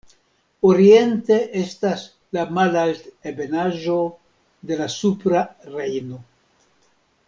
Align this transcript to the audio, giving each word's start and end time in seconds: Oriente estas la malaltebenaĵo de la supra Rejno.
Oriente 0.69 1.37
estas 1.63 2.05
la 2.39 2.45
malaltebenaĵo 2.59 4.01
de 4.73 4.81
la 4.85 4.91
supra 4.99 5.47
Rejno. 5.75 6.23